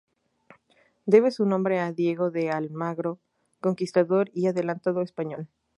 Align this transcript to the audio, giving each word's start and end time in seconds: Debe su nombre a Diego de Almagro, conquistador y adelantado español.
Debe 1.05 1.29
su 1.29 1.45
nombre 1.45 1.79
a 1.79 1.91
Diego 1.91 2.31
de 2.31 2.49
Almagro, 2.49 3.19
conquistador 3.59 4.31
y 4.33 4.47
adelantado 4.47 5.03
español. 5.03 5.47